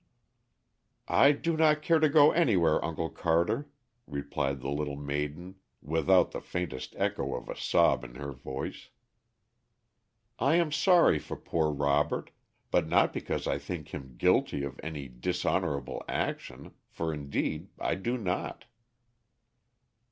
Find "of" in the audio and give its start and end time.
7.35-7.47, 14.63-14.79